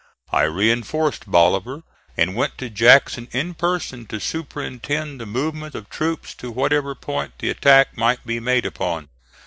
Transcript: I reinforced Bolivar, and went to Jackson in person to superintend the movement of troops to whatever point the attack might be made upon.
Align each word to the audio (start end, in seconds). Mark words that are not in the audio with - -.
I 0.31 0.45
reinforced 0.45 1.27
Bolivar, 1.27 1.83
and 2.17 2.35
went 2.35 2.57
to 2.57 2.71
Jackson 2.71 3.27
in 3.33 3.53
person 3.53 4.07
to 4.07 4.19
superintend 4.19 5.21
the 5.21 5.27
movement 5.27 5.75
of 5.75 5.91
troops 5.91 6.33
to 6.37 6.49
whatever 6.49 6.95
point 6.95 7.33
the 7.37 7.51
attack 7.51 7.95
might 7.95 8.25
be 8.25 8.39
made 8.39 8.65
upon. 8.65 9.09